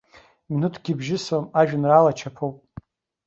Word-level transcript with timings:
Минуҭкгьы 0.49 0.93
бжьысуам 0.99 1.45
ажәеинраала 1.59 2.17
чаԥоуп. 2.17 2.57